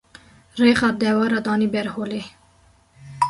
[0.61, 2.23] rêxa dewera danî ber holê.